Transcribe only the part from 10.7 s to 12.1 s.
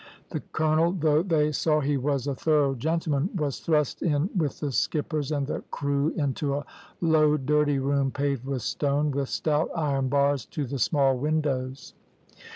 small windows.